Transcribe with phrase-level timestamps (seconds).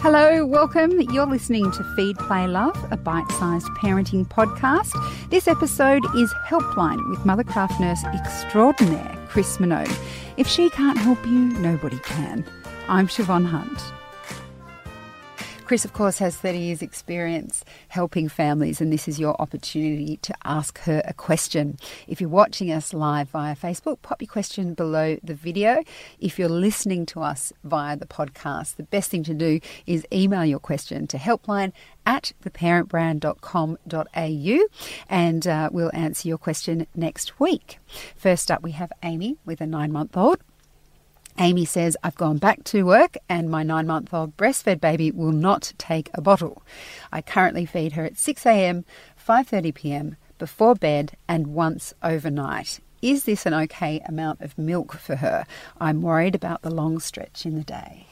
[0.00, 1.00] Hello, welcome.
[1.00, 4.92] You're listening to Feed, Play, Love, a bite sized parenting podcast.
[5.28, 9.92] This episode is Helpline with Mothercraft nurse extraordinaire Chris Minogue.
[10.36, 12.44] If she can't help you, nobody can.
[12.88, 13.97] I'm Siobhan Hunt.
[15.68, 20.34] Chris, of course, has 30 years' experience helping families, and this is your opportunity to
[20.46, 21.76] ask her a question.
[22.06, 25.84] If you're watching us live via Facebook, pop your question below the video.
[26.20, 30.46] If you're listening to us via the podcast, the best thing to do is email
[30.46, 31.72] your question to helpline
[32.06, 34.68] at theparentbrand.com.au
[35.10, 37.78] and uh, we'll answer your question next week.
[38.16, 40.38] First up, we have Amy with a nine month old.
[41.40, 45.30] Amy says, I've gone back to work and my nine month old breastfed baby will
[45.30, 46.64] not take a bottle.
[47.12, 48.84] I currently feed her at 6 a.m.,
[49.16, 52.80] 5:30 p.m., before bed and once overnight.
[53.00, 55.46] Is this an okay amount of milk for her?
[55.80, 58.07] I'm worried about the long stretch in the day.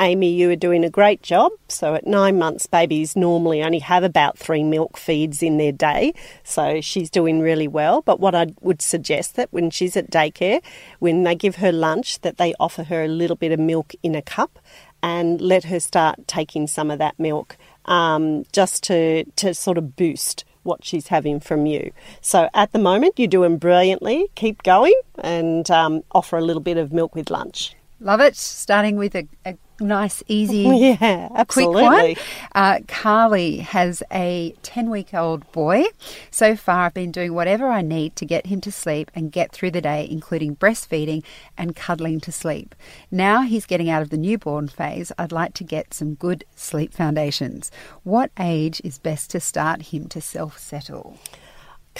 [0.00, 1.52] Amy, you are doing a great job.
[1.68, 6.14] So, at nine months, babies normally only have about three milk feeds in their day.
[6.42, 8.00] So, she's doing really well.
[8.00, 10.62] But what I would suggest that when she's at daycare,
[11.00, 14.14] when they give her lunch, that they offer her a little bit of milk in
[14.14, 14.58] a cup
[15.02, 19.96] and let her start taking some of that milk um, just to, to sort of
[19.96, 21.92] boost what she's having from you.
[22.22, 24.28] So at the moment, you're doing brilliantly.
[24.34, 27.74] Keep going and um, offer a little bit of milk with lunch.
[28.00, 28.36] Love it.
[28.36, 30.58] Starting with a, a nice, easy,
[31.00, 31.82] yeah, absolutely.
[31.84, 32.26] quick one.
[32.54, 35.84] Uh, Carly has a 10 week old boy.
[36.30, 39.52] So far, I've been doing whatever I need to get him to sleep and get
[39.52, 41.22] through the day, including breastfeeding
[41.56, 42.74] and cuddling to sleep.
[43.10, 45.12] Now he's getting out of the newborn phase.
[45.18, 47.70] I'd like to get some good sleep foundations.
[48.02, 51.18] What age is best to start him to self settle?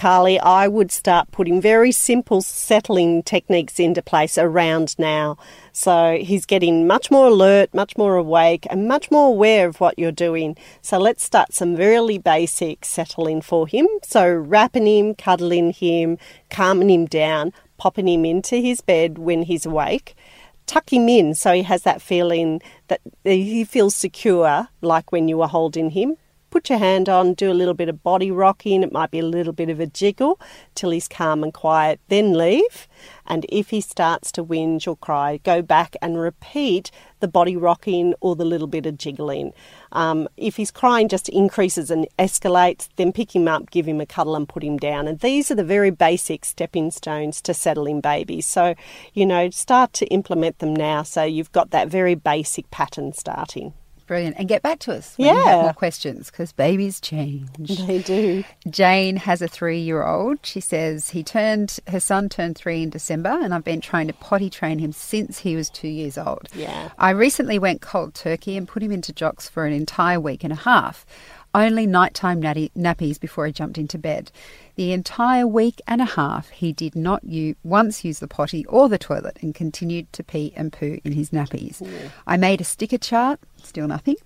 [0.01, 5.37] Carly, I would start putting very simple settling techniques into place around now.
[5.73, 9.99] So he's getting much more alert, much more awake, and much more aware of what
[9.99, 10.57] you're doing.
[10.81, 13.87] So let's start some really basic settling for him.
[14.03, 16.17] So wrapping him, cuddling him,
[16.49, 20.17] calming him down, popping him into his bed when he's awake.
[20.65, 25.37] Tuck him in so he has that feeling that he feels secure, like when you
[25.37, 26.17] were holding him
[26.51, 28.83] put your hand on, do a little bit of body rocking.
[28.83, 30.41] It might be a little bit of a jiggle
[30.75, 32.01] till he's calm and quiet.
[32.09, 32.89] Then leave.
[33.27, 36.91] And if he starts to whinge or cry, go back and repeat
[37.21, 39.53] the body rocking or the little bit of jiggling.
[39.93, 44.07] Um, if he's crying just increases and escalates, then pick him up, give him a
[44.07, 45.07] cuddle, and put him down.
[45.07, 48.47] And these are the very basic stepping stones to settling babies.
[48.47, 48.75] So,
[49.15, 53.75] you know, start to implement them now so you've got that very basic pattern starting.
[54.11, 54.39] Brilliant.
[54.41, 55.35] And get back to us when yeah.
[55.35, 57.47] you have more questions because babies change.
[57.87, 58.43] They do.
[58.69, 60.39] Jane has a three year old.
[60.43, 64.13] She says he turned, her son turned three in December, and I've been trying to
[64.13, 66.49] potty train him since he was two years old.
[66.53, 66.91] Yeah.
[66.99, 70.53] I recently went cold turkey and put him into jocks for an entire week and
[70.53, 71.07] a half
[71.55, 74.31] only nighttime natty, nappies before he jumped into bed.
[74.77, 78.89] The entire week and a half, he did not u- once use the potty or
[78.89, 81.81] the toilet and continued to pee and poo in his nappies.
[81.81, 82.09] Yeah.
[82.27, 84.17] I made a sticker chart, still nothing.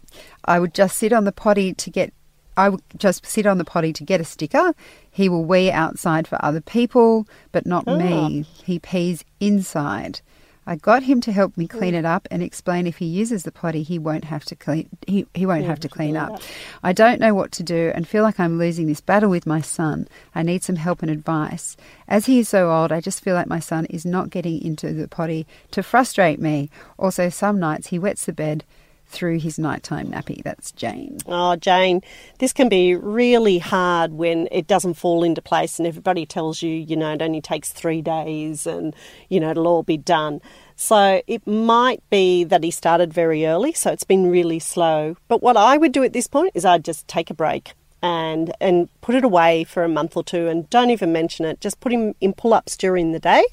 [0.45, 2.13] I would just sit on the potty to get.
[2.57, 4.75] I would just sit on the potty to get a sticker.
[5.11, 7.99] He will wee outside for other people, but not Oh.
[7.99, 8.45] me.
[8.47, 8.63] Ah.
[8.65, 10.21] He pees inside.
[10.67, 11.99] I got him to help me clean mm.
[11.99, 14.89] it up and explain if he uses the potty, he won't have to clean.
[15.07, 16.41] He, he won't have to clean up.
[16.83, 19.61] I don't know what to do and feel like I'm losing this battle with my
[19.61, 20.09] son.
[20.35, 21.77] I need some help and advice.
[22.09, 24.93] As he is so old, I just feel like my son is not getting into
[24.93, 26.71] the potty to frustrate me.
[26.99, 28.65] Also, some nights he wets the bed
[29.15, 30.43] through his nighttime nappy.
[30.43, 31.19] That's Jane.
[31.27, 32.03] Oh, Jane,
[32.41, 36.71] this can be really hard when it doesn't fall into place and everybody tells you,
[36.71, 38.95] you know, it only takes three days and,
[39.29, 40.41] you know, it'll all be done.
[40.77, 45.17] So it might be that he started very early, so it's been really slow.
[45.29, 48.53] But what I would do at this point is I'd just take a break and
[48.61, 51.61] and put it away for a month or two and don't even mention it.
[51.61, 53.45] Just put him in pull-ups during the day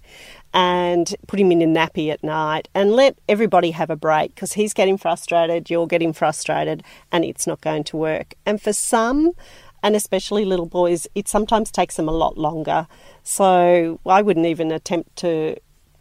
[0.54, 4.54] and put him in a nappy at night and let everybody have a break because
[4.54, 8.34] he's getting frustrated, you're getting frustrated, and it's not going to work.
[8.46, 9.32] And for some,
[9.84, 12.88] and especially little boys, it sometimes takes them a lot longer.
[13.24, 15.56] So I wouldn't even attempt to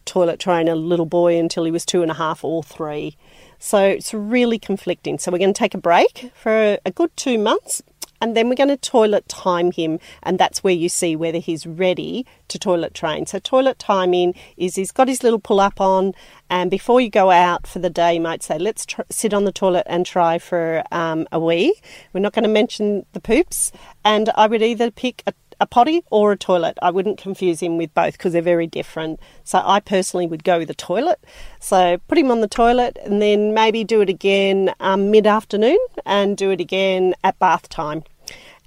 [0.05, 3.17] toilet train a little boy until he was two and a half or three.
[3.59, 5.19] So it's really conflicting.
[5.19, 7.83] So we're going to take a break for a good two months
[8.21, 11.67] and then we're going to toilet time him, and that's where you see whether he's
[11.67, 13.27] ready to toilet train.
[13.27, 16.15] So, toilet timing is he's got his little pull up on,
[16.49, 19.45] and before you go out for the day, you might say, Let's tr- sit on
[19.45, 21.81] the toilet and try for um, a wee.
[22.13, 23.73] We're not going to mention the poops,
[24.05, 26.79] and I would either pick a a potty or a toilet.
[26.83, 29.21] I wouldn't confuse him with both because they're very different.
[29.45, 31.23] So I personally would go with a toilet.
[31.61, 35.79] So put him on the toilet and then maybe do it again um, mid afternoon
[36.07, 38.05] and do it again at bath time.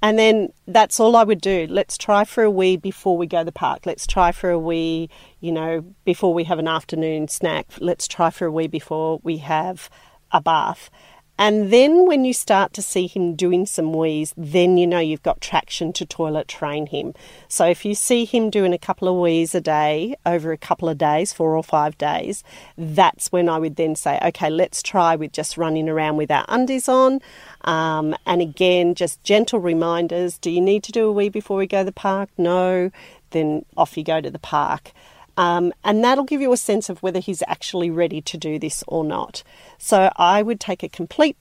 [0.04, 1.66] And then that's all I would do.
[1.70, 3.86] Let's try for a wee before we go to the park.
[3.86, 7.68] Let's try for a wee, you know, before we have an afternoon snack.
[7.80, 9.90] Let's try for a wee before we have
[10.34, 10.90] a bath.
[11.38, 15.24] And then when you start to see him doing some wees, then you know you've
[15.24, 17.16] got traction to toilet train him.
[17.48, 20.88] So if you see him doing a couple of wees a day over a couple
[20.90, 22.44] of days, four or five days,
[22.78, 26.46] that's when I would then say, okay, let's try with just running around with our
[26.50, 27.20] undies on.
[27.62, 30.38] Um, and again, just gentle reminders.
[30.38, 32.30] Do you need to do a wee before we go to the park?
[32.38, 32.92] No.
[33.32, 34.92] Then off you go to the park.
[35.36, 38.84] Um, and that'll give you a sense of whether he's actually ready to do this
[38.88, 39.44] or not.
[39.78, 41.38] So I would take a complete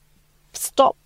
[0.53, 0.97] stop,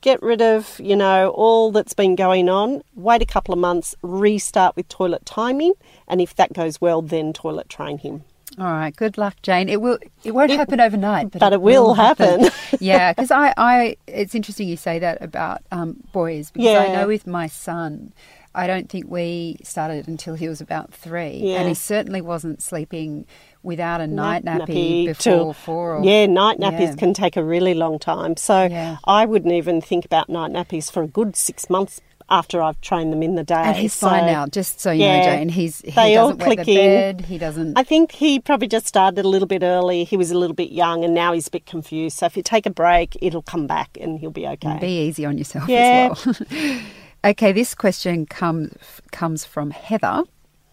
[0.00, 3.94] get rid of, you know, all that's been going on, wait a couple of months,
[4.02, 5.74] restart with toilet timing,
[6.08, 8.24] and if that goes well, then toilet train him.
[8.58, 9.68] All right, good luck, Jane.
[9.68, 9.98] It will.
[10.24, 12.44] It won't it, happen overnight, but, but it, it, will, happen.
[12.44, 12.78] happen.
[12.80, 16.80] yeah, because I, I, it's interesting you say that about um, boys because yeah.
[16.80, 18.12] I know with my son,
[18.54, 21.58] I don't think we started until he was about three, yeah.
[21.58, 23.26] and he certainly wasn't sleeping
[23.62, 25.96] without a night, night nappy, nappy, before four.
[25.96, 26.94] Or, yeah, night nappies yeah.
[26.96, 28.36] can take a really long time.
[28.36, 28.96] So yeah.
[29.04, 32.00] I wouldn't even think about night nappies for a good six months
[32.30, 33.54] after I've trained them in the day.
[33.54, 35.48] And he's so, fine now, just so you yeah, know, Jane.
[35.48, 37.20] He's he they doesn't all click the bed.
[37.20, 37.24] In.
[37.26, 37.76] He doesn't.
[37.76, 40.04] I think he probably just started a little bit early.
[40.04, 42.18] He was a little bit young, and now he's a bit confused.
[42.18, 44.70] So if you take a break, it'll come back, and he'll be okay.
[44.70, 46.10] And be easy on yourself yeah.
[46.12, 46.80] as well.
[47.22, 48.74] Okay, this question comes
[49.12, 50.22] comes from Heather.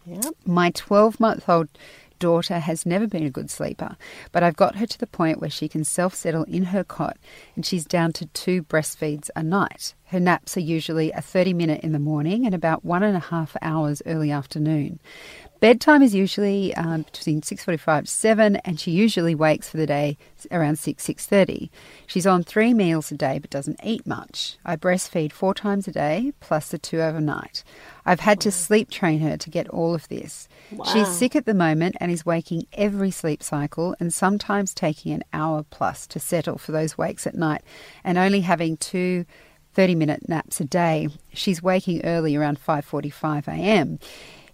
[0.06, 0.34] Yep.
[0.46, 1.68] My 12 month old
[2.20, 3.98] daughter has never been a good sleeper,
[4.32, 7.18] but I've got her to the point where she can self settle in her cot
[7.58, 9.94] and she's down to two breastfeeds a night.
[10.06, 13.28] Her naps are usually a 30 minute in the morning and about one and a
[13.28, 15.02] half hours early afternoon.
[15.60, 20.18] Bedtime is usually um, between 6.45 to 7 and she usually wakes for the day
[20.52, 21.70] around 6, 6.30.
[22.06, 24.58] She's on three meals a day but doesn't eat much.
[24.64, 27.64] I breastfeed four times a day plus the two overnight.
[28.06, 30.48] I've had to sleep train her to get all of this.
[30.72, 30.86] Wow.
[30.86, 35.24] She's sick at the moment and is waking every sleep cycle and sometimes taking an
[35.34, 37.64] hour plus to settle for those wakes at night
[38.04, 39.26] and only having two
[39.78, 41.08] 30 minute naps a day.
[41.34, 44.00] She's waking early around 5:45 a.m.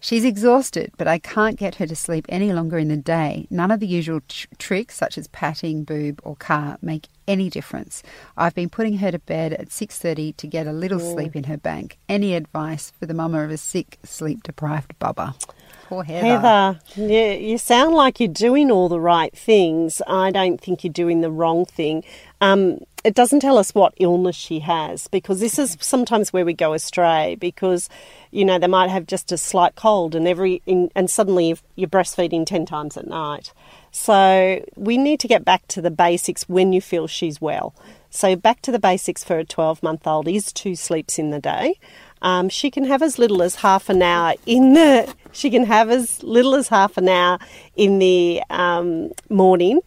[0.04, 3.48] She's exhausted, but I can't get her to sleep any longer in the day.
[3.50, 8.04] None of the usual tr- tricks, such as patting, boob, or car, make any difference.
[8.36, 11.14] I've been putting her to bed at 6:30 to get a little Ooh.
[11.14, 12.00] sleep in her bank.
[12.10, 15.36] Any advice for the mama of a sick, sleep-deprived bubba?
[15.84, 16.28] Poor Heather.
[16.28, 20.02] Heather, you, you sound like you're doing all the right things.
[20.08, 22.04] I don't think you're doing the wrong thing.
[22.42, 26.54] Um, it doesn't tell us what illness she has because this is sometimes where we
[26.54, 27.90] go astray because
[28.32, 31.90] you know they might have just a slight cold and every in, and suddenly you're
[31.90, 33.54] breastfeeding 10 times at night
[33.92, 37.76] so we need to get back to the basics when you feel she's well
[38.10, 41.40] so back to the basics for a 12 month old is two sleeps in the
[41.40, 41.78] day
[42.24, 45.90] um, she can have as little as half an hour in the she can have
[45.90, 47.38] as little as half an hour
[47.76, 49.82] in the um, morning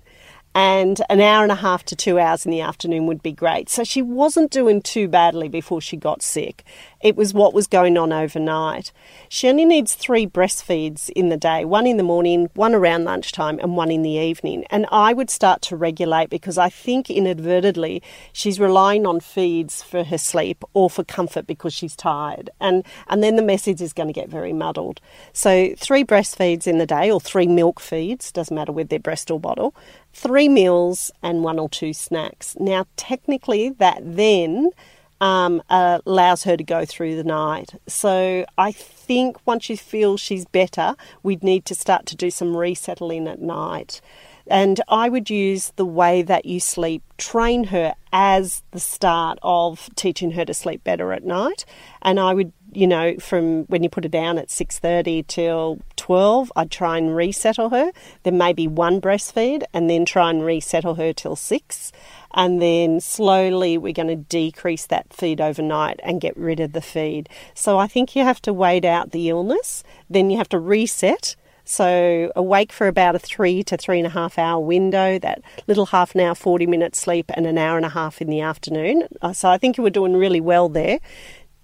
[0.57, 3.69] and an hour and a half to two hours in the afternoon would be great.
[3.69, 6.65] So she wasn't doing too badly before she got sick.
[7.07, 8.91] It was what was going on overnight.
[9.29, 13.61] She only needs three breastfeeds in the day one in the morning, one around lunchtime,
[13.61, 14.65] and one in the evening.
[14.71, 20.03] And I would start to regulate because I think inadvertently she's relying on feeds for
[20.03, 22.51] her sleep or for comfort because she's tired.
[22.61, 25.01] And, and then the message is going to get very muddled.
[25.33, 29.31] So, three breastfeeds in the day or three milk feeds, doesn't matter whether they're breast
[29.31, 29.77] or bottle,
[30.13, 32.57] three meals and one or two snacks.
[32.59, 34.73] Now, technically, that then
[35.21, 37.75] um, uh, allows her to go through the night.
[37.87, 42.57] So I think once you feel she's better, we'd need to start to do some
[42.57, 44.01] resettling at night.
[44.49, 49.91] And I would use the way that you sleep, train her as the start of
[49.97, 51.65] teaching her to sleep better at night.
[52.03, 56.53] And I would, you know, from when you put her down at 6.30 till 12,
[56.55, 57.91] I'd try and resettle her.
[58.23, 61.93] Then maybe one breastfeed and then try and resettle her till 6
[62.37, 66.83] and then slowly we're going to decrease that feed overnight and get rid of the
[66.83, 67.29] feed.
[67.55, 71.35] So I think you have to wait out the illness, then you have to reset.
[71.65, 75.87] So awake for about a three to three and a half hour window, that little
[75.87, 79.09] half an hour, 40 minute sleep, and an hour and a half in the afternoon.
[79.21, 81.01] Uh, so I think you were doing really well there.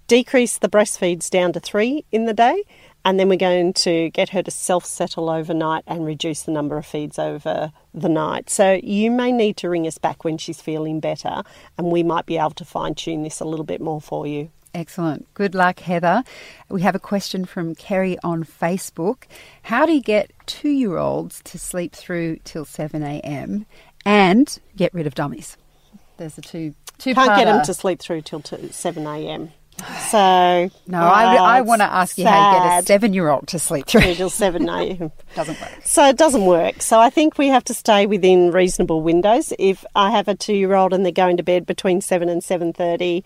[0.07, 2.63] Decrease the breastfeeds down to three in the day
[3.05, 6.77] and then we're going to get her to self settle overnight and reduce the number
[6.77, 8.49] of feeds over the night.
[8.49, 11.43] So you may need to ring us back when she's feeling better,
[11.77, 14.49] and we might be able to fine tune this a little bit more for you.
[14.73, 15.31] Excellent.
[15.35, 16.23] Good luck, Heather.
[16.67, 19.25] We have a question from Kerry on Facebook.
[19.63, 23.67] How do you get two year olds to sleep through till 7 a.m.
[24.03, 25.57] and get rid of dummies?
[26.17, 26.73] There's the two.
[26.97, 29.51] two Can't get them to sleep through till two, 7 a.m.
[30.09, 33.29] So No, I, I uh, want to ask you how you get a seven year
[33.29, 34.13] old to sleep through.
[34.13, 35.11] Till 7 a.m.
[35.35, 35.71] Doesn't work.
[35.83, 36.81] So it doesn't work.
[36.81, 39.53] So I think we have to stay within reasonable windows.
[39.57, 43.23] If I have a two-year-old and they're going to bed between seven and seven thirty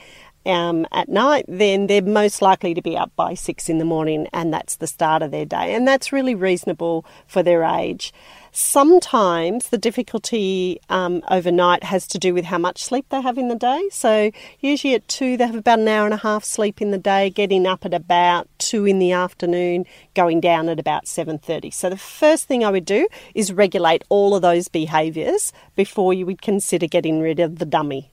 [0.47, 4.27] um, at night, then they're most likely to be up by six in the morning,
[4.33, 8.13] and that's the start of their day, and that's really reasonable for their age.
[8.53, 13.49] Sometimes the difficulty um, overnight has to do with how much sleep they have in
[13.49, 13.87] the day.
[13.91, 16.97] So usually at two, they have about an hour and a half sleep in the
[16.97, 19.85] day, getting up at about two in the afternoon,
[20.15, 21.69] going down at about seven thirty.
[21.69, 26.25] So the first thing I would do is regulate all of those behaviours before you
[26.25, 28.09] would consider getting rid of the dummy.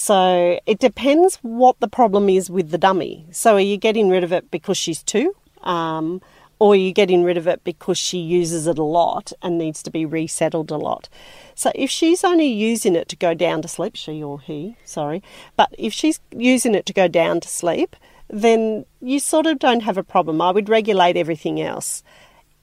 [0.00, 3.26] So it depends what the problem is with the dummy.
[3.32, 5.36] So are you getting rid of it because she's two?
[5.60, 6.22] Um,
[6.58, 9.82] or are you getting rid of it because she uses it a lot and needs
[9.82, 11.10] to be resettled a lot?
[11.54, 15.22] So if she's only using it to go down to sleep, she or he, sorry,
[15.54, 17.94] but if she's using it to go down to sleep,
[18.30, 20.40] then you sort of don't have a problem.
[20.40, 22.02] I would regulate everything else.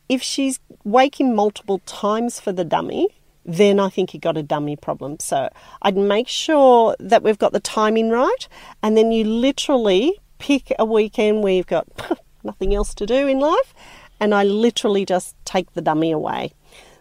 [0.10, 3.10] If she's waking multiple times for the dummy,
[3.47, 5.17] then I think you've got a dummy problem.
[5.19, 5.49] So
[5.81, 8.47] I'd make sure that we've got the timing right,
[8.83, 11.87] and then you literally pick a weekend where you've got
[12.43, 13.73] nothing else to do in life,
[14.19, 16.53] and I literally just take the dummy away.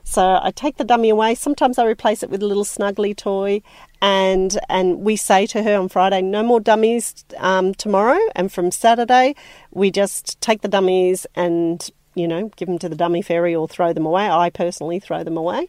[0.08, 1.34] So I take the dummy away.
[1.34, 3.60] Sometimes I replace it with a little snuggly toy,
[4.00, 8.70] and and we say to her on Friday, no more dummies um, tomorrow, and from
[8.70, 9.34] Saturday
[9.72, 13.66] we just take the dummies and you know give them to the dummy fairy or
[13.66, 14.30] throw them away.
[14.30, 15.68] I personally throw them away.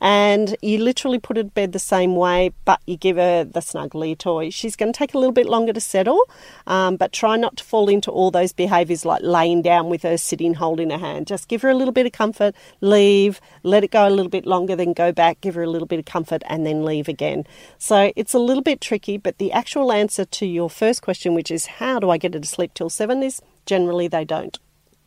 [0.00, 3.60] And you literally put her to bed the same way, but you give her the
[3.60, 4.50] snuggly toy.
[4.50, 6.20] She's going to take a little bit longer to settle,
[6.66, 10.16] um, but try not to fall into all those behaviours like laying down with her,
[10.16, 11.26] sitting, holding her hand.
[11.26, 14.46] Just give her a little bit of comfort, leave, let it go a little bit
[14.46, 17.44] longer, then go back, give her a little bit of comfort, and then leave again.
[17.78, 21.50] So it's a little bit tricky, but the actual answer to your first question, which
[21.50, 24.58] is how do I get her to sleep till seven, is generally they don't.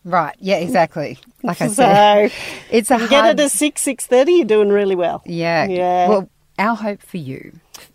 [0.04, 0.36] Right.
[0.40, 1.18] Yeah, exactly.
[1.44, 2.32] Like I So said,
[2.70, 5.22] it's a you get it to six, six thirty, you're doing really well.
[5.26, 5.66] Yeah.
[5.68, 6.10] Yeah.
[6.10, 7.54] Well, our hope for you,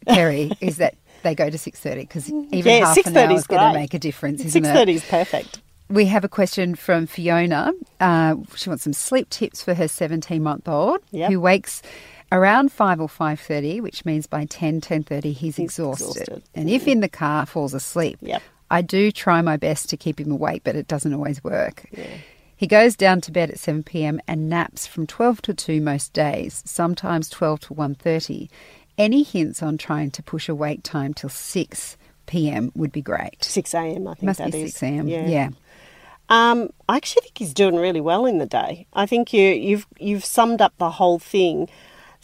[0.09, 3.61] Kerry, is that they go to 6.30 because even Yeah, half an hour is going
[3.67, 4.73] to make a difference, isn't Six it?
[4.73, 5.61] thirty is perfect.
[5.89, 7.73] We have a question from Fiona.
[8.01, 11.31] Uh, she wants some sleep tips for her 17-month-old Yep.
[11.31, 11.83] who wakes
[12.33, 16.23] around 5 or 5.30, which means by 10, 10.30 he's, exhausted.
[16.23, 16.43] exhausted.
[16.55, 18.43] And if in the car falls asleep, Yep.
[18.71, 21.87] I do try my best to keep him awake, but it doesn't always work.
[22.57, 24.21] He goes down to bed at 7 p.m.
[24.27, 28.49] and naps from 12 to 2 most days, sometimes 12 to 1.30.
[28.97, 32.73] Any hints on trying to push awake time till 6 p.m.
[32.75, 33.43] would be great.
[33.45, 34.09] Six a.m.
[34.09, 34.73] I think Must that be is.
[34.75, 35.09] 6 a.m.
[35.09, 35.27] Yeah.
[35.27, 35.51] yeah.
[36.29, 38.87] Um, I actually think he's doing really well in the day.
[38.95, 41.69] I think you, you've you've summed up the whole thing.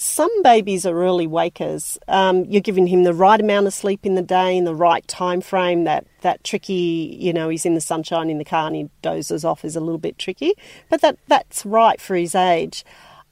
[0.02, 1.98] Some babies are early wakers.
[2.08, 5.06] Um, you're giving him the right amount of sleep in the day in the right
[5.06, 5.84] time frame.
[5.84, 9.44] That that tricky, you know, he's in the sunshine in the car and he dozes
[9.44, 10.54] off is a little bit tricky,
[10.88, 12.82] but that that's right for his age.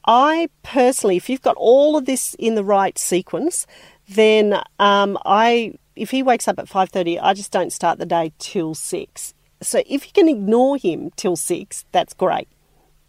[0.06, 3.66] I personally, if you've got all of this in the right sequence,
[4.06, 8.04] then um, I, if he wakes up at five thirty, I just don't start the
[8.04, 9.32] day till six.
[9.62, 12.46] So if you can ignore him till six, that's great.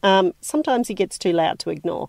[0.02, 2.08] Um, sometimes he gets too loud to ignore.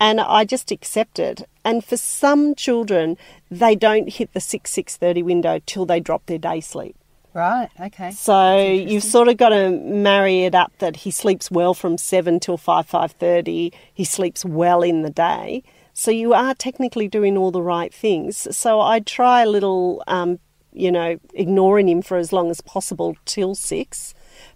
[0.00, 1.48] And I just accept it.
[1.64, 3.16] And for some children,
[3.50, 6.96] they don't hit the six six thirty window till they drop their day sleep.
[7.34, 8.10] Right, okay.
[8.10, 12.40] So you've sort of got to marry it up that he sleeps well from seven
[12.40, 13.72] till five five thirty.
[13.92, 15.62] He sleeps well in the day.
[15.94, 18.46] So you are technically doing all the right things.
[18.56, 20.38] So I try a little, um,
[20.72, 24.14] you know, ignoring him for as long as possible till six.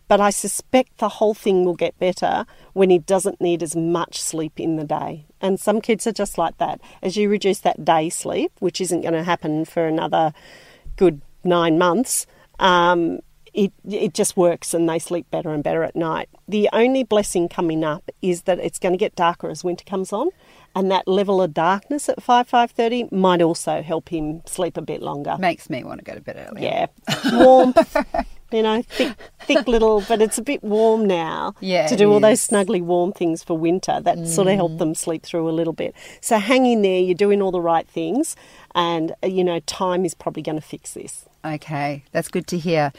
[0.09, 4.21] But I suspect the whole thing will get better when he doesn't need as much
[4.21, 5.27] sleep in the day.
[5.41, 6.81] And some kids are just like that.
[7.03, 10.33] As you reduce that day sleep, which isn't going to happen for another
[10.97, 12.27] good nine months,
[12.59, 13.21] um,
[13.55, 16.29] it, it just works and they sleep better and better at night.
[16.49, 20.13] The only blessing coming up is that it's going to get darker as winter comes
[20.13, 20.31] on,
[20.75, 24.83] and that level of darkness at five five thirty might also help him sleep a
[24.83, 25.37] bit longer.
[25.39, 26.65] Makes me want to go to bed earlier.
[26.65, 26.87] Yeah,
[27.33, 27.97] warmth.
[28.53, 31.55] you know, thick, thick little, but it's a bit warm now.
[31.61, 32.49] Yeah, to do all those is.
[32.49, 35.95] snuggly warm things for winter that sort of help them sleep through a little bit.
[36.21, 37.01] So hang in there.
[37.01, 38.37] You're doing all the right things,
[38.75, 41.27] and uh, you know, time is probably going to fix this.
[41.45, 42.93] Okay, that's good to hear.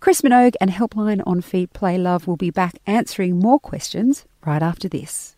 [0.00, 4.62] Chris Minogue and Helpline on Feed Play Love will be back answering more questions right
[4.62, 5.34] after this.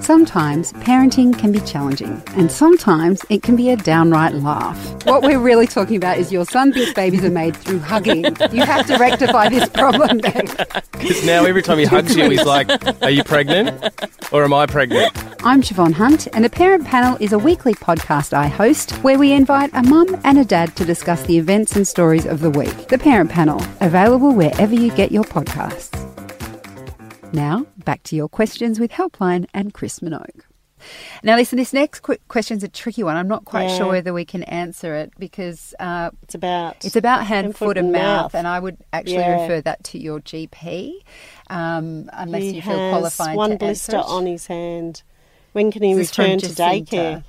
[0.00, 4.76] Sometimes parenting can be challenging, and sometimes it can be a downright laugh.
[5.06, 8.24] What we're really talking about is your son thinks babies are made through hugging.
[8.50, 10.46] You have to rectify this problem, then.
[10.92, 12.68] Because now every time he hugs you, he's like,
[13.02, 13.84] Are you pregnant?
[14.32, 15.12] Or am I pregnant?
[15.44, 19.32] I'm Siobhan Hunt, and the Parent Panel is a weekly podcast I host where we
[19.32, 22.88] invite a mum and a dad to discuss the events and stories of the week.
[22.88, 26.09] The Parent Panel, available wherever you get your podcasts.
[27.32, 30.42] Now, back to your questions with Helpline and Chris Minogue.
[31.22, 33.16] Now, listen, this next qu- question's a tricky one.
[33.16, 33.76] I'm not quite Yeah.
[33.76, 37.92] sure whether we can answer it because uh, It's about it's about hand, foot, and
[37.92, 38.00] mouth,
[38.32, 38.34] mouth.
[38.34, 39.42] and I would actually Yeah.
[39.42, 40.94] refer that to your GP,
[41.50, 44.12] um, unless he you feel qualified one to blister answer it.
[44.12, 45.02] on his hand.
[45.52, 47.24] When can he This return to daycare?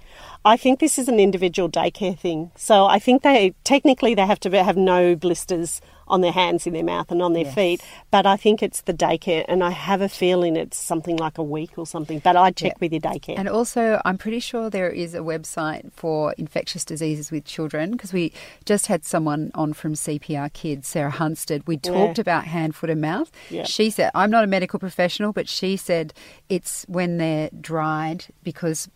[0.46, 2.52] I think this is an individual daycare thing.
[2.56, 5.82] So I think they technically they have to have no blisters
[6.12, 7.56] on their hands, in their mouth, and on their Yes.
[7.56, 7.82] feet.
[8.12, 11.44] But I think it's the daycare, and I have a feeling it's something like a
[11.44, 12.20] week or something.
[12.20, 12.78] But I'd check Yeah.
[12.82, 13.36] with your daycare.
[13.40, 18.14] And also, I'm pretty sure there is a website for infectious diseases with children because
[18.14, 18.32] we
[18.66, 21.64] just had someone on from CPR Kids, Sarah Hunstead.
[21.66, 23.32] We talked about hand, foot, and mouth.
[23.50, 23.64] Yeah.
[23.64, 26.14] She said, I'm not a medical professional, but she said
[26.50, 28.90] it's when they're dried because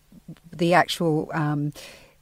[0.54, 1.30] the actual.
[1.32, 1.72] Um,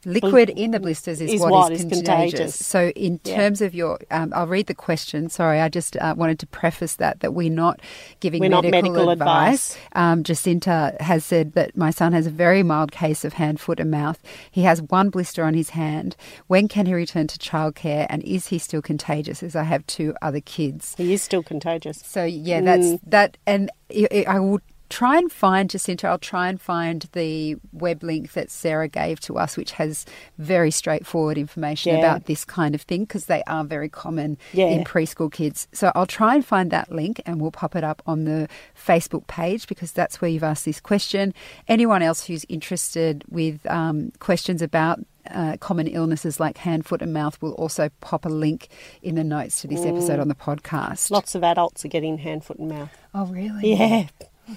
[0.06, 2.30] Liquid in the blisters is, Is what what is is contagious.
[2.32, 2.66] contagious.
[2.66, 3.36] So, in Yeah.
[3.36, 5.28] terms of your, um, I'll read the question.
[5.30, 7.80] Sorry, I just uh, wanted to preface that that we're not
[8.20, 9.72] giving We're not medical, medical advice.
[9.72, 9.78] advice.
[9.94, 13.80] Um, Jacinta has said that my son has a very mild case of hand, foot,
[13.80, 14.18] and mouth.
[14.50, 16.16] He has one blister on his hand.
[16.48, 18.06] When can he return to childcare?
[18.10, 19.42] And is he still contagious?
[19.42, 20.94] As I have two other kids.
[20.98, 22.02] he is still contagious.
[22.04, 23.00] So yeah, that's Mm.
[23.06, 23.36] that.
[23.46, 24.60] And I I will
[24.94, 26.06] try and find Jacinta.
[26.08, 30.06] I'll try and find the web link that Sarah gave to us, which has
[30.38, 31.98] very straightforward information Yeah.
[32.00, 34.66] about this kind of thing because they are very common Yeah.
[34.66, 35.66] in preschool kids.
[35.72, 39.26] So I'll try and find that link and we'll pop it up on the Facebook
[39.26, 41.34] page because that's where you've asked this question.
[41.68, 47.12] Anyone else who's interested with um, questions about uh, common illnesses like hand, foot, and
[47.14, 48.68] mouth will also pop a link
[49.02, 49.88] in the notes to this Mm.
[49.96, 51.10] episode on the podcast.
[51.10, 52.90] Lots of adults are getting hand, foot, and mouth.
[53.14, 53.72] Oh, really?
[53.74, 54.08] Yeah,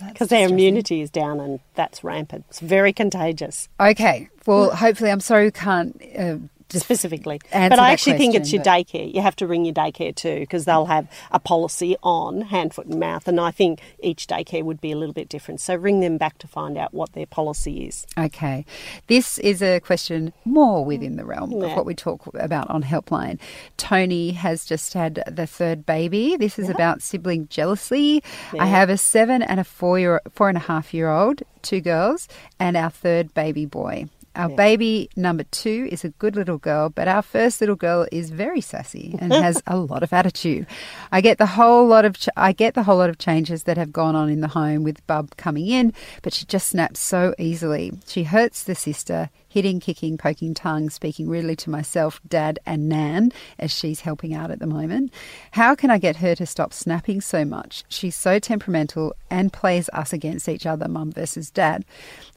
[0.08, 2.46] because their immunity is down, and that's rampant.
[2.50, 3.70] It's very contagious.
[3.80, 4.30] Okay.
[4.46, 6.38] Well, hopefully, I'm sorry we can't uh,
[6.74, 7.40] specifically.
[7.52, 9.14] but I actually think it's your but- daycare.
[9.14, 12.88] You have to ring your daycare too because they'll have a policy on hand, foot,
[12.88, 13.28] and mouth.
[13.28, 15.62] And I think each daycare would be a little bit different.
[15.62, 18.06] So ring them back to find out what their policy is.
[18.18, 18.66] Okay.
[19.08, 23.40] This is a question more within the realm of what we talk about on Helpline.
[23.78, 26.36] Tony has just had the third baby.
[26.38, 28.24] This is about sibling jealousy.
[28.60, 31.82] I have a seven and a four year four and a half year old, two
[31.82, 32.28] girls,
[32.60, 34.08] and our third baby boy.
[34.38, 38.30] Our baby number two is a good little girl, but our first little girl is
[38.30, 40.68] very sassy and has a lot of attitude.
[41.12, 43.78] I get the whole lot of ch- I get the whole lot of changes that
[43.78, 47.34] have gone on in the home with Bub coming in, but she just snaps so
[47.40, 47.94] easily.
[48.06, 53.32] She hurts the sister, hitting, kicking, poking tongue, speaking rudely to myself, Dad, and Nan
[53.58, 55.12] as she's helping out at the moment.
[55.54, 57.84] How can I get her to stop snapping so much?
[57.90, 61.86] She's so temperamental and plays us against each other, Mum versus Dad.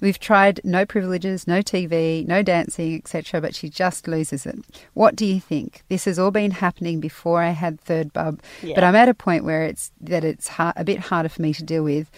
[0.01, 4.59] We've tried no privileges, no TV, no dancing, etc., but she just loses it.
[4.95, 5.83] What do you think?
[5.91, 9.45] This has all been happening before I had third bub, but I'm at a point
[9.45, 12.11] where it's that it's hard, a bit harder for me to deal with.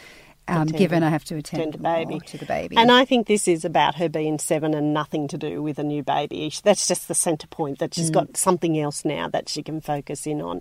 [0.48, 2.20] Um, given I have to attend Tend to baby.
[2.20, 5.38] to the baby, And I think this is about her being seven and nothing to
[5.38, 6.52] do with a new baby.
[6.64, 10.26] That's just the centre point that she's got something else now that she can focus
[10.26, 10.60] in on.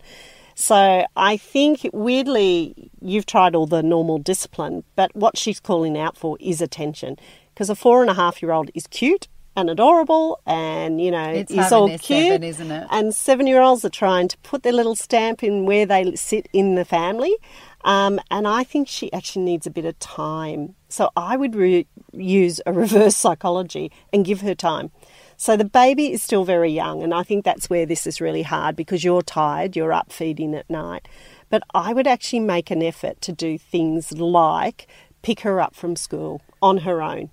[0.53, 6.15] So I think weirdly you've tried all the normal discipline, but what she's calling out
[6.15, 7.17] for is attention.
[7.53, 11.29] Because a four and a half year old is cute and adorable and you know
[11.29, 12.87] It's is all cute seven, isn't it?
[12.89, 16.47] and seven year olds are trying to put their little stamp in where they sit
[16.53, 17.35] in the family.
[17.83, 20.75] Um, and I think she actually needs a bit of time.
[20.89, 24.91] So I would re- use a reverse psychology and give her time.
[25.37, 28.43] So the baby is still very young, and I think that's where this is really
[28.43, 31.07] hard because you're tired, you're up feeding at night.
[31.49, 34.87] But I would actually make an effort to do things like
[35.23, 37.31] pick her up from school on her own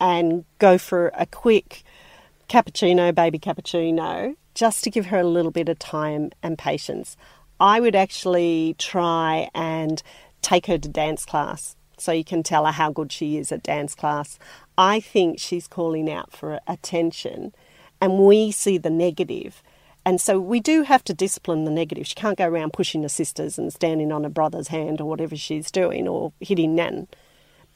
[0.00, 1.84] and go for a quick
[2.48, 7.16] cappuccino, baby cappuccino, just to give her a little bit of time and patience.
[7.60, 10.02] I would actually try and
[10.42, 13.62] take her to dance class so you can tell her how good she is at
[13.62, 14.38] dance class.
[14.76, 17.54] I think she's calling out for attention,
[18.00, 19.62] and we see the negative.
[20.04, 22.06] And so we do have to discipline the negative.
[22.06, 25.34] She can't go around pushing her sisters and standing on her brother's hand or whatever
[25.34, 27.08] she's doing or hitting Nan.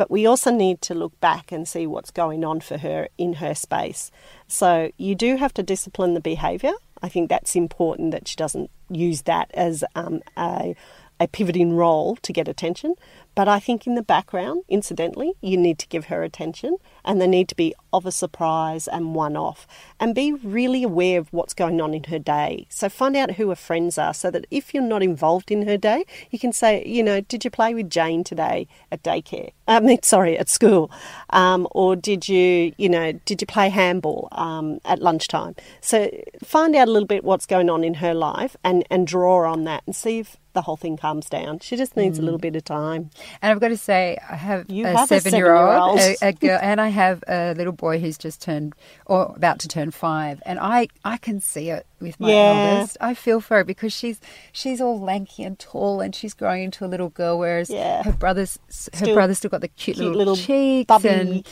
[0.01, 3.35] But we also need to look back and see what's going on for her in
[3.35, 4.11] her space.
[4.49, 6.73] So you do have to discipline the behaviour.
[7.03, 10.75] I think that's important that she doesn't use that as um, a
[11.21, 12.95] a pivoting role to get attention.
[13.35, 17.27] But I think in the background, incidentally, you need to give her attention and they
[17.27, 19.67] need to be of a surprise and one off
[20.01, 22.67] and be really aware of what's going on in her day.
[22.71, 25.77] So find out who her friends are so that if you're not involved in her
[25.77, 29.53] day, you can say, you know, did you play with Jane today at daycare?
[29.69, 30.91] I mean, sorry, at school.
[31.31, 35.55] Um, or did you, you know, did you play handball um, at lunchtime?
[35.81, 36.11] So
[36.43, 39.65] find out a little bit what's going on in her life and, and draw on
[39.65, 41.61] that and see if the whole thing calms down.
[41.61, 42.23] She just needs mm.
[42.23, 43.11] a little bit of time.
[43.41, 45.99] And I've got to say, I have, you a, have seven a seven year old,
[45.99, 48.75] a, a girl, and I have a little boy who's just turned
[49.07, 52.75] or about to turn five, and I I can see it with my yeah.
[52.79, 52.97] eldest.
[53.01, 54.21] I feel for her because she's
[54.53, 58.03] she's all lanky and tall, and she's growing into a little girl, whereas yeah.
[58.03, 61.47] her brothers her still brother's still got the cute, cute little, little cheeks and.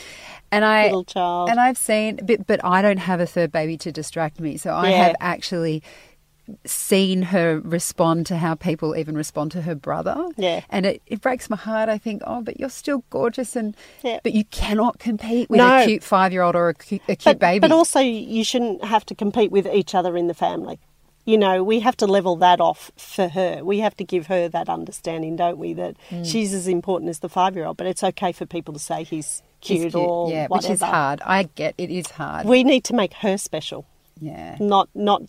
[0.51, 4.39] And I and I've seen, but but I don't have a third baby to distract
[4.39, 5.03] me, so I yeah.
[5.03, 5.83] have actually
[6.65, 10.27] seen her respond to how people even respond to her brother.
[10.37, 10.61] Yeah.
[10.69, 11.89] And it, it breaks my heart.
[11.89, 14.19] I think, oh, but you're still gorgeous and yeah.
[14.23, 15.81] but you cannot compete with no.
[15.81, 17.59] a cute five year old or a cute, a cute but, baby.
[17.59, 20.79] But also you shouldn't have to compete with each other in the family.
[21.25, 23.63] You know, we have to level that off for her.
[23.63, 26.25] We have to give her that understanding, don't we, that mm.
[26.25, 29.03] she's as important as the five year old, but it's okay for people to say
[29.03, 30.69] he's cute, he's cute or yeah, whatever.
[30.69, 31.21] which is hard.
[31.23, 32.47] I get it is hard.
[32.47, 33.85] We need to make her special.
[34.19, 34.57] Yeah.
[34.59, 35.23] Not not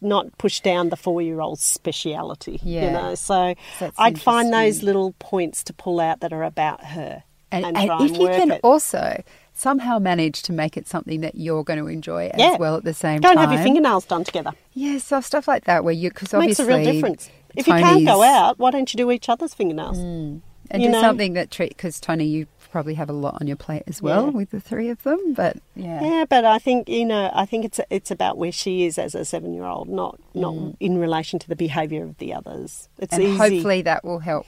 [0.00, 2.60] not push down the four year old's speciality.
[2.62, 2.86] Yeah.
[2.86, 3.54] You know, so
[3.98, 7.22] I'd find those little points to pull out that are about her.
[7.52, 8.60] And, and, and if you can it.
[8.64, 12.56] also somehow manage to make it something that you're going to enjoy as yeah.
[12.56, 13.32] well at the same time.
[13.32, 14.52] And have your fingernails done together.
[14.74, 17.30] Yeah, so stuff like that where you because obviously makes a real difference.
[17.54, 19.98] If Tony's, you can't go out, why don't you do each other's fingernails?
[19.98, 21.00] Mm, and you do know?
[21.00, 24.26] something that treat because Tony, you probably have a lot on your plate as well
[24.26, 24.30] yeah.
[24.32, 25.32] with the three of them.
[25.32, 26.24] But yeah, yeah.
[26.28, 29.24] But I think you know, I think it's it's about where she is as a
[29.24, 30.76] seven year old, not not mm.
[30.78, 32.90] in relation to the behaviour of the others.
[32.98, 33.36] It's and easy.
[33.38, 34.46] hopefully that will help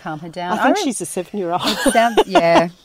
[0.00, 0.58] calm her down.
[0.58, 1.62] I think I she's a seven year old.
[2.26, 2.70] yeah.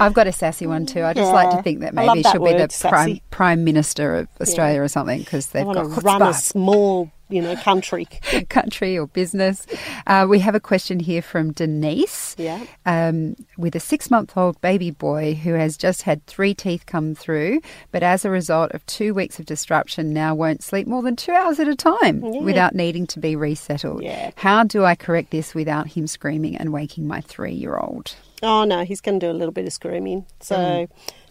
[0.00, 1.02] I've got a sassy one too.
[1.02, 1.32] I just yeah.
[1.32, 4.80] like to think that maybe she'll word, be the prime, prime minister of Australia yeah.
[4.80, 8.06] or something because they've got to run a small you know, country.
[8.48, 9.66] country or business.
[10.06, 12.36] Uh, we have a question here from Denise.
[12.38, 12.64] Yeah.
[12.84, 17.14] Um, with a six month old baby boy who has just had three teeth come
[17.14, 21.16] through, but as a result of two weeks of disruption, now won't sleep more than
[21.16, 22.40] two hours at a time yeah.
[22.40, 24.02] without needing to be resettled.
[24.02, 24.30] Yeah.
[24.36, 28.14] How do I correct this without him screaming and waking my three year old?
[28.42, 30.26] Oh, no, he's going to do a little bit of screaming.
[30.40, 30.56] So.
[30.56, 30.88] Mm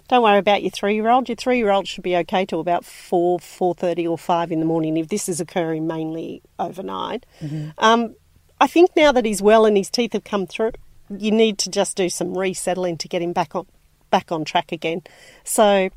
[0.08, 1.30] don't worry about your three-year-old.
[1.30, 4.98] Your three-year-old should be okay till about four, four thirty, or five in the morning
[4.98, 7.26] if this is occurring mainly overnight.
[7.41, 7.70] Mm-hmm.
[7.80, 8.15] Um,
[8.62, 10.74] I think now that he's well and his teeth have come through,
[11.10, 13.65] you need to just do some resettling to get him back on
[14.12, 15.02] back on track again.
[15.44, 15.89] So,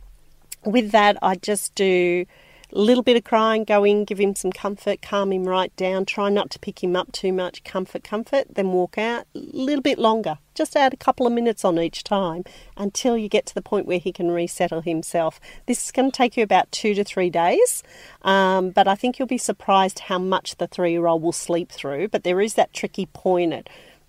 [0.65, 2.25] with that, I just do
[2.73, 6.29] little bit of crying, go in, give him some comfort, calm him right down, try
[6.29, 9.99] not to pick him up too much, comfort, comfort, then walk out a little bit
[9.99, 10.39] longer.
[10.55, 12.45] Just add a couple of minutes on each time
[12.77, 15.41] until you get to the point where he can resettle himself.
[15.67, 17.83] This is going to take you about two to three days,
[18.23, 21.71] um, but I think you'll be surprised how much the three year old will sleep
[21.71, 22.09] through.
[22.09, 23.69] But there is that tricky point at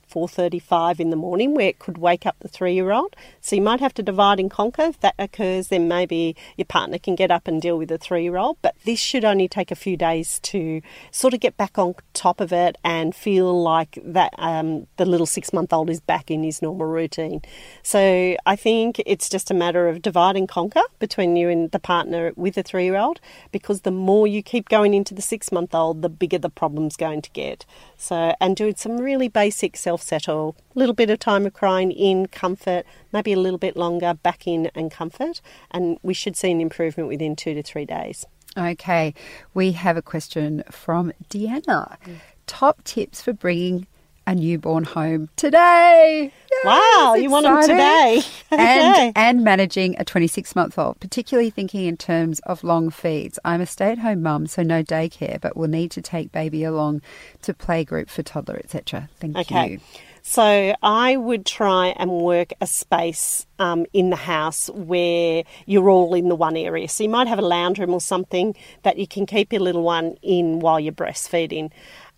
[0.09, 3.15] 4.35 in the morning where it could wake up the three-year-old.
[3.41, 4.83] So you might have to divide and conquer.
[4.83, 8.57] If that occurs, then maybe your partner can get up and deal with the three-year-old.
[8.61, 12.41] But this should only take a few days to sort of get back on top
[12.41, 16.87] of it and feel like that um, the little six-month-old is back in his normal
[16.87, 17.41] routine.
[17.83, 21.79] So I think it's just a matter of divide and conquer between you and the
[21.79, 23.19] partner with the three-year-old
[23.51, 27.29] because the more you keep going into the six-month-old, the bigger the problem's going to
[27.31, 27.65] get.
[27.97, 30.55] So, and doing some really basic self settle.
[30.75, 34.47] A little bit of time of crying in, comfort, maybe a little bit longer, back
[34.47, 35.41] in and comfort.
[35.71, 38.25] And we should see an improvement within two to three days.
[38.57, 39.13] Okay,
[39.53, 41.97] we have a question from Deanna.
[42.03, 42.15] Mm.
[42.47, 43.87] Top tips for bringing
[44.29, 46.31] a newborn home today.
[46.63, 48.21] wow, you want them today.
[48.51, 53.39] and, and managing a 26 month old, particularly thinking in terms of long feeds.
[53.43, 56.63] I'm a stay at home mum, so no daycare, but will need to take baby
[56.63, 57.01] along
[57.41, 59.09] to playgroup for toddler, etc.
[59.19, 59.71] Thank okay.
[59.71, 59.79] you.
[60.21, 66.13] So I would try and work a space um, in the house where you're all
[66.13, 66.87] in the one area.
[66.87, 69.81] So you might have a lounge room or something that you can keep your little
[69.81, 71.71] one in while you're breastfeeding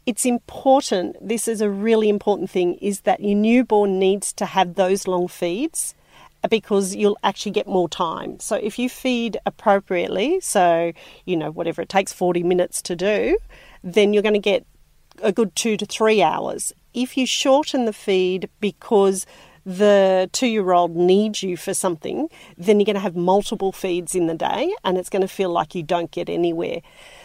[0.05, 4.75] it's important, this is a really important thing, is that your newborn needs to have
[4.75, 5.93] those long feeds
[6.49, 8.39] because you'll actually get more time.
[8.39, 10.91] So if you feed appropriately, so,
[11.25, 13.37] you know, whatever it takes 40 minutes to do,
[13.83, 14.65] then you're going to get
[15.21, 16.73] a good two to three hours.
[16.93, 19.25] If you shorten the feed because
[19.65, 24.15] the two year old needs you for something, then you're going to have multiple feeds
[24.15, 26.81] in the day and it's going to feel like you don't get anywhere.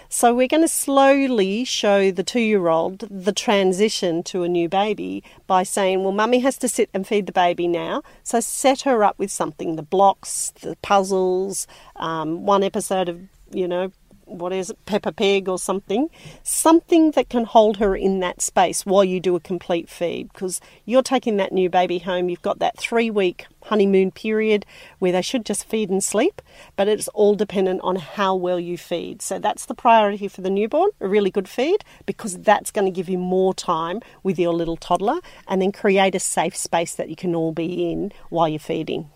[0.08, 4.68] So, we're going to slowly show the two year old the transition to a new
[4.68, 8.02] baby by saying, Well, mummy has to sit and feed the baby now.
[8.22, 11.66] So, set her up with something the blocks, the puzzles,
[11.96, 13.92] um, one episode of, you know,
[14.26, 16.10] what is it, Peppa Pig or something,
[16.42, 20.30] something that can hold her in that space while you do a complete feed.
[20.32, 24.64] Because you're taking that new baby home, you've got that three week honeymoon period
[24.98, 26.42] where they should just feed and sleep,
[26.76, 29.22] but it's all dependent on how well you feed.
[29.22, 32.90] So that's the priority for the newborn a really good feed, because that's going to
[32.90, 37.08] give you more time with your little toddler and then create a safe space that
[37.08, 39.10] you can all be in while you're feeding.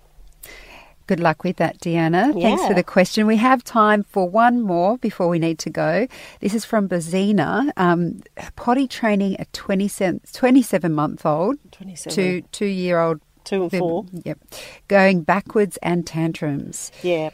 [1.11, 2.33] Good luck with that, Deanna.
[2.37, 2.51] Yeah.
[2.51, 3.27] Thanks for the question.
[3.27, 6.07] We have time for one more before we need to go.
[6.38, 7.73] This is from Bazina.
[7.77, 8.23] Um,
[8.55, 12.14] potty training a 27, 27 month old 27.
[12.14, 13.20] to two year old.
[13.42, 14.07] Two and four.
[14.25, 14.38] Yep.
[14.87, 16.92] Going backwards and tantrums.
[17.03, 17.31] Yeah.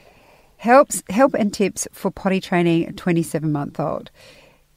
[0.57, 4.11] Helps help and tips for potty training a 27 month old.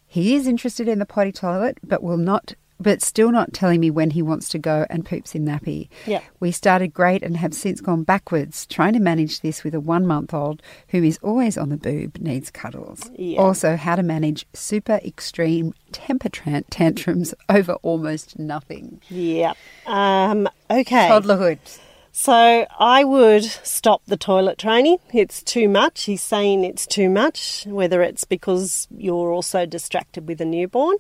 [0.08, 3.92] He is interested in the potty toilet, but will not but still not telling me
[3.92, 5.90] when he wants to go and poops in nappy.
[6.06, 6.22] Yeah.
[6.40, 10.08] We started great and have since gone backwards, trying to manage this with a one
[10.08, 13.10] month old who is always on the boob, needs cuddles.
[13.16, 13.40] Yeah.
[13.40, 19.02] Also, how to manage super extreme temper tantrums over almost nothing.
[19.10, 19.54] Yeah.
[19.86, 21.10] Um, okay.
[21.10, 21.60] Toddlerhood.
[22.12, 24.98] So I would stop the toilet training.
[25.14, 26.04] It's too much.
[26.04, 30.98] He's saying it's too much, whether it's because you're also distracted with a newborn.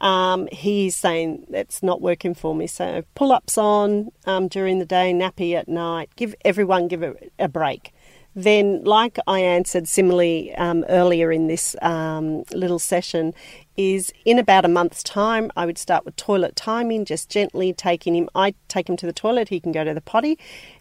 [0.00, 2.66] Um, he's saying it's not working for me.
[2.66, 6.10] So pull ups on um, during the day, nappy at night.
[6.16, 7.92] Give everyone give it a break.
[8.34, 13.34] Then, like I answered similarly um, earlier in this um, little session,
[13.76, 18.14] is in about a month's time, I would start with toilet timing, just gently taking
[18.14, 18.28] him.
[18.34, 20.38] I take him to the toilet, he can go to the potty.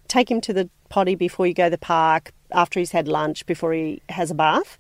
[0.08, 3.46] Take him to the potty before you go to the park, after he's had lunch,
[3.48, 4.78] before he has a bath.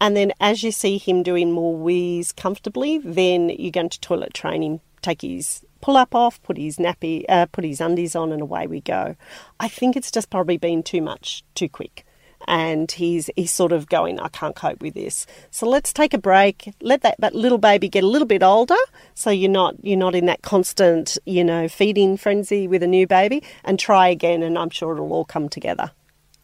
[0.00, 4.34] And then as you see him doing more wees comfortably, then you're going to toilet
[4.34, 8.32] train him, take his pull up off, put his nappy, uh, put his undies on,
[8.32, 9.16] and away we go.
[9.60, 12.04] I think it's just probably been too much, too quick.
[12.46, 15.26] And he's he's sort of going, I can't cope with this.
[15.50, 16.72] So let's take a break.
[16.80, 18.76] Let that, that little baby get a little bit older,
[19.14, 23.06] so you're not you're not in that constant, you know, feeding frenzy with a new
[23.08, 23.42] baby.
[23.64, 25.90] And try again, and I'm sure it'll all come together.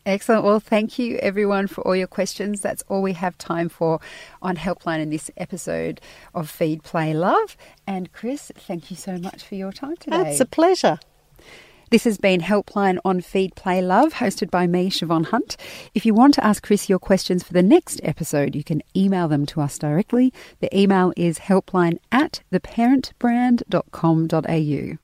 [0.07, 0.45] Excellent.
[0.45, 2.61] Well, thank you everyone for all your questions.
[2.61, 4.01] That's all we have time for
[4.43, 6.01] on Helpline in this episode
[6.35, 7.57] of Feed, Play, Love.
[7.87, 10.31] And Chris, thank you so much for your time today.
[10.31, 10.99] It's a pleasure.
[11.91, 15.57] This has been Helpline on Feed, Play, Love, hosted by me, Siobhan Hunt.
[15.95, 19.29] If you want to ask Chris your questions for the next episode, you can email
[19.29, 20.33] them to us directly.
[20.61, 25.04] The email is helpline at theparentbrand.com.au.